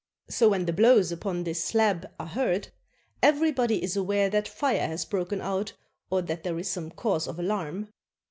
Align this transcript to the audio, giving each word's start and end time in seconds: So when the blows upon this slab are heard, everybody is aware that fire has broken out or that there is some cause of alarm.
So 0.31 0.49
when 0.49 0.65
the 0.65 0.73
blows 0.73 1.11
upon 1.11 1.43
this 1.43 1.63
slab 1.63 2.09
are 2.19 2.25
heard, 2.25 2.69
everybody 3.21 3.83
is 3.83 3.95
aware 3.95 4.31
that 4.31 4.47
fire 4.47 4.87
has 4.87 5.05
broken 5.05 5.41
out 5.41 5.73
or 6.09 6.23
that 6.23 6.41
there 6.43 6.57
is 6.57 6.67
some 6.67 6.89
cause 6.89 7.27
of 7.27 7.37
alarm. 7.37 7.89